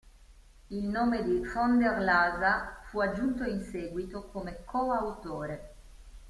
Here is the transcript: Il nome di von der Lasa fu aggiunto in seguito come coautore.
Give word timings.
Il 0.69 0.83
nome 0.87 1.21
di 1.23 1.41
von 1.45 1.77
der 1.77 1.99
Lasa 2.01 2.79
fu 2.87 3.01
aggiunto 3.01 3.43
in 3.43 3.61
seguito 3.61 4.29
come 4.31 4.63
coautore. 4.65 5.73